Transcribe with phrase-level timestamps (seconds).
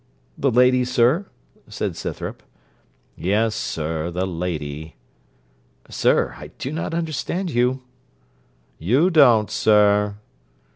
[0.35, 1.27] 'The lady, sir?'
[1.67, 2.41] said Scythrop.
[3.15, 4.95] 'Yes, sir, the lady.'
[5.87, 7.83] 'Sir, I do not understand you.'
[8.79, 10.17] 'You don't, sir?'